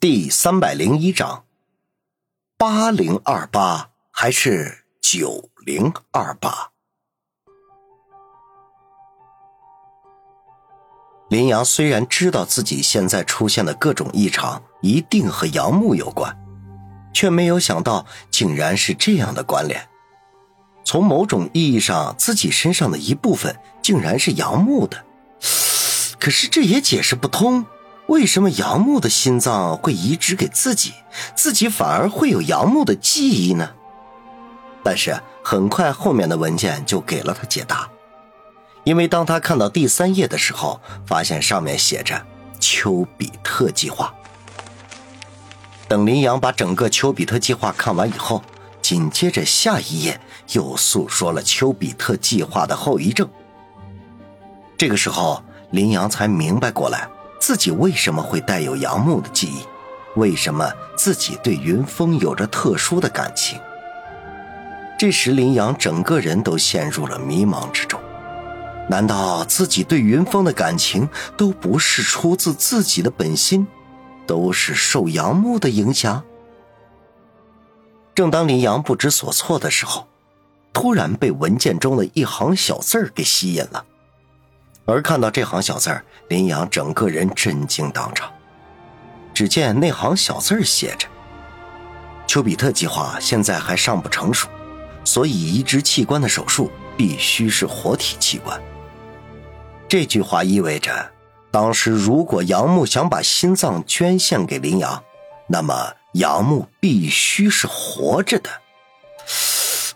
[0.00, 1.44] 第三百零一章，
[2.56, 6.70] 八零二八还是九零二八？
[11.28, 16.34] 林阳虽然知道自己现在出现的各种异常一定和杨木有关，
[17.12, 19.86] 却没有想到竟然是这样的关联。
[20.82, 25.04] 从某种意义上，自己身上的一部分竟然是杨木的，
[26.18, 27.66] 可是这也解释不通。
[28.10, 30.94] 为什么杨木的心脏会移植给自己，
[31.36, 33.70] 自己反而会有杨木的记忆呢？
[34.82, 37.88] 但是很快后面的文件就给了他解答，
[38.82, 42.20] 因为当他看到第三页的时候，发现上面写着
[42.58, 44.12] “丘比特计划”。
[45.86, 48.42] 等林阳把整个丘比特计划看完以后，
[48.82, 53.30] 紧接着下一页又诉说了丘比特计划的后遗症。
[54.76, 57.08] 这个时候，林阳才明白过来。
[57.40, 59.64] 自己为什么会带有杨木的记忆？
[60.16, 63.58] 为什么自己对云峰有着特殊的感情？
[64.98, 67.98] 这时，林阳整个人都陷入了迷茫之中。
[68.90, 73.66] 难道自己对云峰的感情都不是出自自己的本心，
[74.26, 76.22] 都是受杨木的影响？
[78.14, 80.06] 正当林阳不知所措的时候，
[80.74, 83.86] 突然被文件中的一行小字给吸引了。
[84.90, 88.30] 而看到这行小字儿林阳整个人震惊当场。
[89.32, 91.06] 只见那行小字儿写着
[92.26, 94.48] ：“丘比特计划现在还尚不成熟，
[95.04, 98.60] 所以移植器官的手术必须是活体器官。”
[99.88, 101.10] 这句话意味着，
[101.50, 105.02] 当时如果杨木想把心脏捐献给林阳，
[105.46, 108.50] 那么杨木必须是活着的。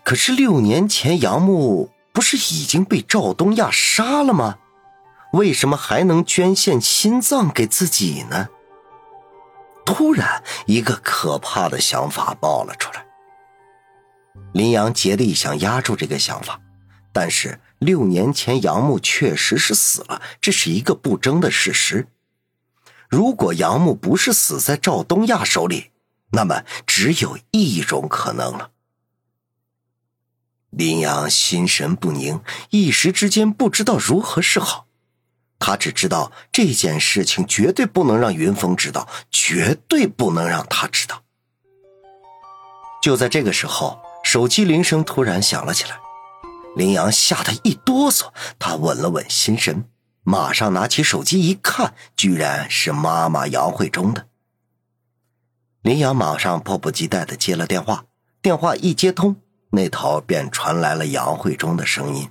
[0.02, 4.58] 可是六年前杨木不是已经被赵东亚杀了吗？
[5.34, 8.48] 为什么还能捐献心脏给自己呢？
[9.84, 13.04] 突然，一个可怕的想法爆了出来。
[14.52, 16.60] 林阳竭力想压住这个想法，
[17.12, 22.06] 但是六年前杨木确实是死了，这是一个不争的事实。
[23.08, 25.90] 如果杨木不是死在赵东亚手里，
[26.30, 28.70] 那么只有一种可能了。
[30.70, 32.40] 林阳心神不宁，
[32.70, 34.86] 一时之间不知道如何是好。
[35.66, 41.22] 他只知道这件事情绝对不能让云峰知道，绝对不能让他知道。
[43.00, 45.98] 就在这个时候，手机铃声突然响了起来，
[46.76, 49.88] 林阳吓得一哆嗦，他稳了稳心神，
[50.22, 54.26] 马上拿起手机一看，居然是妈妈杨慧中的。
[55.80, 58.04] 林阳马上迫不及待的接了电话，
[58.42, 59.36] 电话一接通，
[59.70, 62.28] 那头便传来了杨慧中的声音：“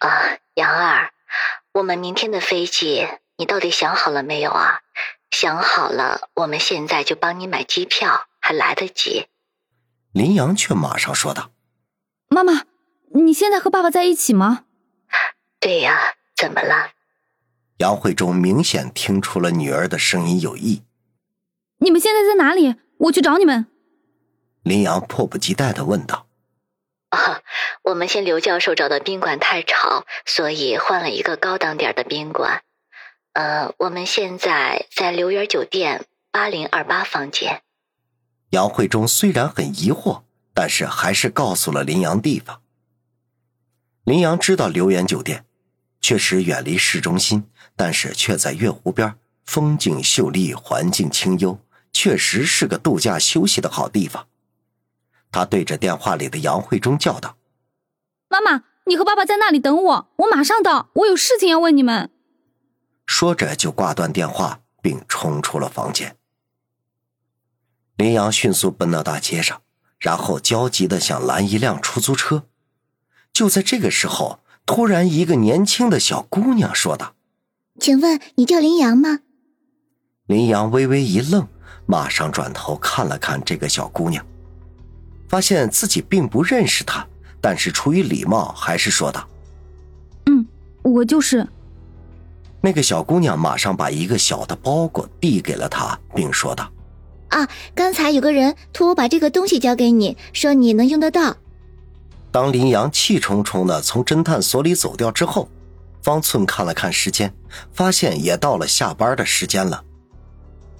[0.00, 0.08] 啊，
[0.54, 1.11] 杨儿。”
[1.74, 4.80] 我们明天的飞机，你到底想好了没有啊？
[5.30, 9.28] 想好了，我们现在就帮你买机票，还来得及。
[10.12, 11.52] 林阳却马上说道
[12.28, 12.64] ：“妈妈，
[13.14, 14.66] 你现在和爸爸在一起吗
[15.58, 16.90] ？”“对呀，怎么了？”
[17.78, 20.82] 杨慧中明显听出了女儿的声音有异。
[21.80, 22.76] “你们现在在哪里？
[22.98, 23.66] 我去找你们。”
[24.62, 26.26] 林阳迫不及待的问道。
[27.92, 32.62] 我们先刘教授找的宾馆太吵，所以换了一个高档点的宾馆。
[33.34, 37.60] 呃，我们现在在留园酒店八零二八房间。
[38.48, 40.22] 杨慧中虽然很疑惑，
[40.54, 42.62] 但是还是告诉了林阳地方。
[44.04, 45.44] 林阳知道留园酒店
[46.00, 51.58] 确实远离市中心，但是却在月湖边，风景秀丽，环境清幽，
[51.92, 54.28] 确实是个度假休息的好地方。
[55.30, 57.36] 他对着电话里的杨慧中叫道
[58.32, 62.10] ：“妈妈，你和爸爸在那里等我，我马上到，我有事情要问你们。”
[63.04, 66.16] 说着就挂断电话，并冲出了房间。
[67.96, 69.60] 林阳迅速奔到大街上，
[69.98, 72.44] 然后焦急的想拦一辆出租车。
[73.34, 77.14] 就在这个时候，突然一个年轻的小姑娘说道
[77.78, 79.20] ：“请问你叫林阳吗？”
[80.26, 81.46] 林阳微微一愣，
[81.84, 84.24] 马上转头看了看这个小姑娘。
[85.28, 87.06] 发现自己并不认识他，
[87.42, 89.28] 但是出于礼貌，还是说道
[90.26, 90.46] ：“嗯，
[90.82, 91.46] 我就是。”
[92.62, 96.70] 那个小姑娘马上把一个小的包裹递给了他，并说道
[97.28, 101.36] ：“啊，刚才有个人托我把这个东西交给你，说你能用得到。”
[102.30, 105.50] 当林阳气冲冲的从侦探所里走掉之后，
[106.00, 107.34] 方寸看了看时间，
[107.72, 109.82] 发现也到了下班的时间了。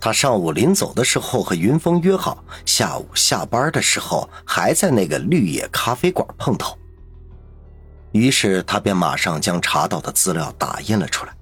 [0.04, 6.76] 他上午临走的时候和云峰约好，下午下班的时候还在那个绿野咖啡馆碰头。
[8.10, 11.32] 于是他便马上将查到的资料打印了出来，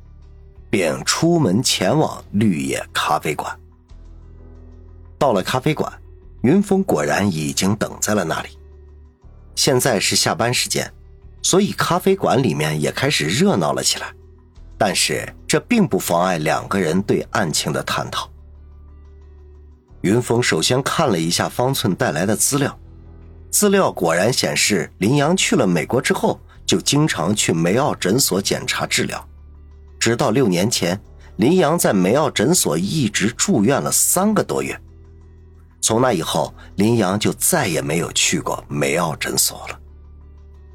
[0.68, 3.58] 并出门前往绿野咖啡馆。
[5.18, 5.90] 到了咖啡馆，
[6.42, 8.50] 云峰果然已经等在了那里。
[9.54, 10.92] 现在是下班时间，
[11.40, 14.12] 所以咖啡馆里面也开始热闹了起来。
[14.76, 18.30] 但是这并不妨碍两个人对案情的探讨。
[20.02, 22.78] 云峰首先看了一下方寸带来的资料，
[23.50, 29.28] 资料果然显示，林阳去了美国之后，就经常去梅奥诊所检查治疗，
[29.98, 31.00] 直到六年前，
[31.36, 34.80] 林阳在梅奥诊所一直住院了三个多月。
[35.80, 39.78] 从那以后，林阳就再也没有去过梅奥诊所了。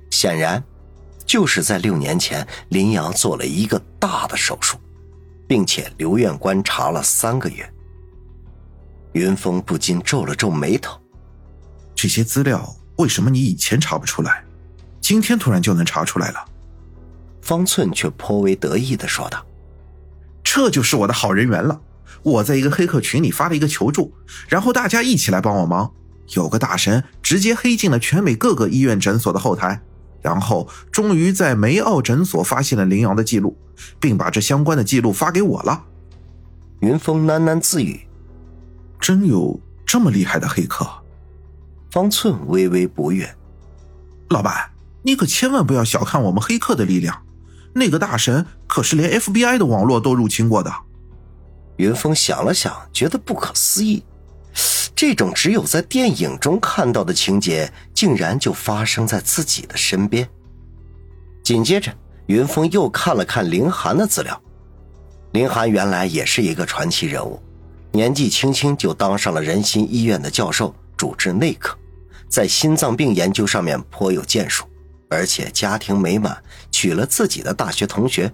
[0.09, 0.63] 显然。
[1.27, 4.77] 就是在六年前，林阳做了一个大的手术，
[5.47, 7.67] 并且留院观察了三个月。
[9.15, 10.99] 云峰不禁皱了皱眉头
[11.95, 14.43] ：“这些资料为什么你以前查不出来，
[14.99, 16.45] 今天突然就能查出来了？”
[17.41, 19.41] 方寸却颇为得意的说道
[20.43, 21.79] ：“这就是我的好人缘了。
[22.23, 24.13] 我在一个黑客群里发了一个求助，
[24.49, 25.89] 然后大家一起来帮我忙。
[26.33, 29.81] 有个大神直接黑进了全美各个医院诊所的后台。”
[30.21, 33.55] 然后终于在梅奥诊所发现了林阳的记录，
[33.99, 35.85] 并把这相关的记录发给我了。
[36.79, 38.01] 云峰喃喃自语
[38.99, 40.87] ：“真有这么厉害的黑客？”
[41.91, 43.35] 方寸微微不悦
[44.29, 44.71] ：“老板，
[45.03, 47.23] 你可千万不要小看我们黑客的力量。
[47.73, 50.73] 那个大神可是连 FBI 的网络都入侵过的。”
[51.77, 54.03] 云峰想了想，觉得不可思议。
[54.95, 60.27] 这种只有在电影中看到的情节，竟然就发生在自己的身边。
[61.43, 61.93] 紧接着，
[62.27, 64.41] 云峰又看了看林寒的资料。
[65.33, 67.41] 林寒原来也是一个传奇人物，
[67.95, 71.75] 年纪轻轻就当上了仁心医院的教授，主治内科，
[72.27, 74.65] 在心脏病研究上面颇有建树，
[75.09, 76.37] 而且家庭美满，
[76.71, 78.31] 娶了自己的大学同学，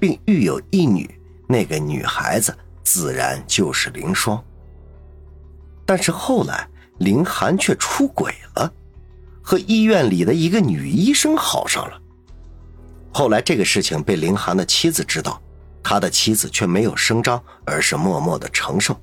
[0.00, 1.18] 并育有一女。
[1.46, 4.42] 那个女孩子自然就是林霜。
[5.84, 6.66] 但是后来，
[6.98, 8.72] 林寒却出轨了，
[9.42, 12.00] 和医院里的一个女医生好上了。
[13.12, 15.42] 后来这个事情被林寒的妻子知道，
[15.92, 18.98] 他的妻子却没有声张，而是默默的承受。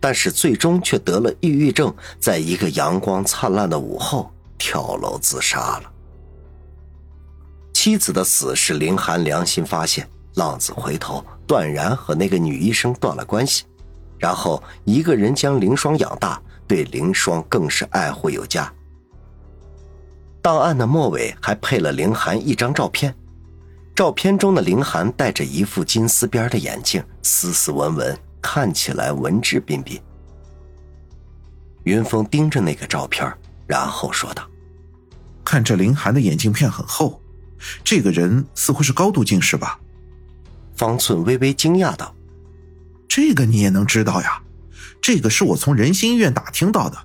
[0.00, 4.28] 但是最终却得了抑郁症，在一个阳光灿烂的午后
[4.58, 5.92] 跳楼自杀了。
[7.72, 13.62] 妻子的死是林寒良心发现，浪子回头，断然和那个女医生断了关系。
[14.18, 18.72] 然后一个人将凌霜养大，对凌霜更是爱护有加。
[20.42, 23.14] 档案的末尾还配了凌寒一张照片，
[24.00, 30.00] 照片中的林寒戴着一副金丝边的眼镜，斯斯文文，看起来文质彬彬。
[31.82, 33.30] 云峰盯着那个照片，
[33.66, 34.42] 然后说道
[35.44, 37.20] ：“看这林寒的眼镜片很厚，
[37.84, 39.78] 这个人似乎是高度近视吧？”
[40.74, 42.14] 方寸微微惊讶道。
[43.06, 44.40] 这个你也能知道呀？
[45.02, 46.96] 这个是我从仁心医院打听到的。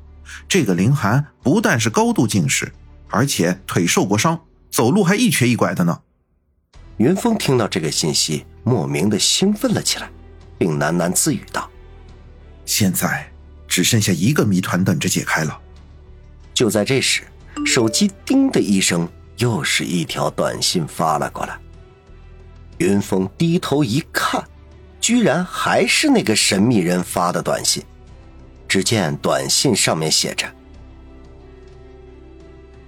[0.48, 2.72] 这个林寒不但是高度近视，
[3.10, 4.40] 而且腿受过伤，
[4.72, 6.00] 走路还一瘸一拐的呢。
[6.98, 10.10] 云峰听到这个信息，莫名的兴奋了起来，
[10.58, 11.70] 并喃喃自语道
[12.66, 13.30] ：“现在
[13.68, 15.60] 只剩下一个谜团等着解开了。”
[16.54, 17.24] 就在这时，
[17.66, 19.08] 手机“叮”的一声，
[19.38, 21.58] 又是一条短信发了过来。
[22.78, 24.44] 云峰低头一看。
[25.02, 27.84] 居然还是那个神秘人发的短信。
[28.68, 30.52] 只见短信上面写着：“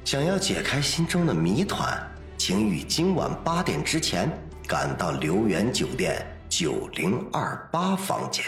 [0.04, 1.96] 想要解开心中的谜团，
[2.38, 4.30] 请于今晚八点之前
[4.68, 8.46] 赶到留园酒店九零二八房间。”